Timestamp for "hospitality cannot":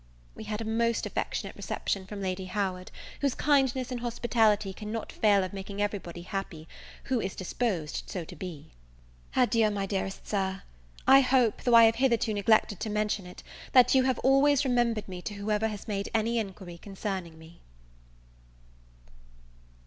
3.99-5.11